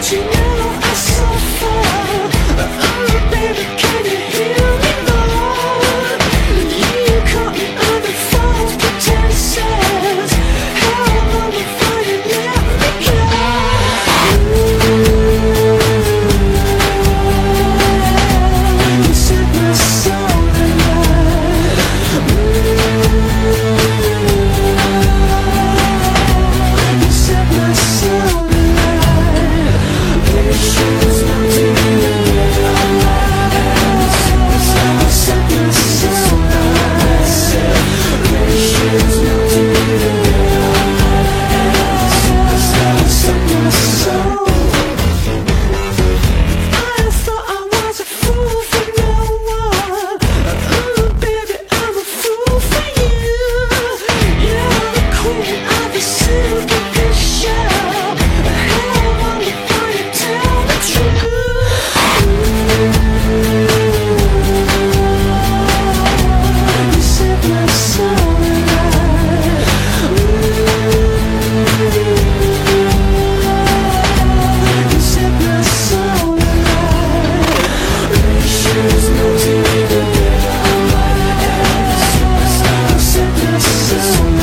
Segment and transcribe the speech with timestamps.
[0.00, 0.65] 情愿。
[83.96, 84.35] Just